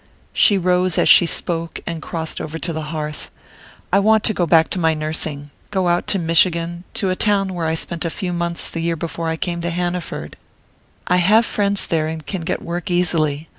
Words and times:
She 0.33 0.57
rose 0.57 0.97
as 0.97 1.07
she 1.07 1.27
spoke, 1.27 1.79
and 1.85 2.01
crossed 2.01 2.41
over 2.41 2.57
to 2.57 2.73
the 2.73 2.85
hearth. 2.89 3.29
"I 3.93 3.99
want 3.99 4.23
to 4.23 4.33
go 4.33 4.47
back 4.47 4.67
to 4.71 4.79
my 4.79 4.95
nursing 4.95 5.51
to 5.51 5.51
go 5.69 5.89
out 5.89 6.07
to 6.07 6.17
Michigan, 6.17 6.85
to 6.95 7.11
a 7.11 7.15
town 7.15 7.53
where 7.53 7.67
I 7.67 7.75
spent 7.75 8.03
a 8.03 8.09
few 8.09 8.33
months 8.33 8.67
the 8.67 8.79
year 8.79 8.95
before 8.95 9.27
I 9.29 9.33
first 9.35 9.41
came 9.41 9.61
to 9.61 9.69
Hanaford. 9.69 10.37
I 11.05 11.17
have 11.17 11.45
friends 11.45 11.85
there, 11.85 12.07
and 12.07 12.25
can 12.25 12.41
get 12.41 12.63
work 12.63 12.89
easily. 12.89 13.47